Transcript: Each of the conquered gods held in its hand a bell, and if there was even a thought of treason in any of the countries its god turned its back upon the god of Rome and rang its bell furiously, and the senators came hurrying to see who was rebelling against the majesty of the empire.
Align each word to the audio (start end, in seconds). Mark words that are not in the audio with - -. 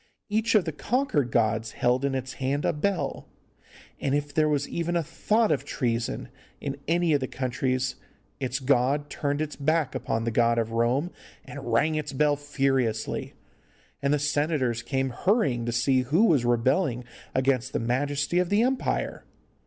Each 0.29 0.55
of 0.55 0.65
the 0.65 0.71
conquered 0.71 1.29
gods 1.29 1.73
held 1.73 2.03
in 2.03 2.15
its 2.15 2.33
hand 2.41 2.65
a 2.65 2.73
bell, 2.73 3.27
and 3.99 4.15
if 4.15 4.33
there 4.33 4.49
was 4.49 4.67
even 4.67 4.95
a 4.95 5.03
thought 5.03 5.51
of 5.51 5.63
treason 5.63 6.29
in 6.59 6.77
any 6.87 7.13
of 7.13 7.19
the 7.19 7.27
countries 7.27 7.97
its 8.39 8.57
god 8.57 9.11
turned 9.11 9.41
its 9.41 9.55
back 9.55 9.93
upon 9.93 10.23
the 10.23 10.31
god 10.31 10.57
of 10.57 10.71
Rome 10.71 11.11
and 11.45 11.71
rang 11.71 11.93
its 11.93 12.13
bell 12.13 12.35
furiously, 12.35 13.35
and 14.01 14.11
the 14.11 14.17
senators 14.17 14.81
came 14.81 15.11
hurrying 15.11 15.67
to 15.67 15.71
see 15.71 16.01
who 16.01 16.25
was 16.25 16.45
rebelling 16.45 17.03
against 17.35 17.71
the 17.71 17.79
majesty 17.79 18.39
of 18.39 18.49
the 18.49 18.63
empire. 18.63 19.23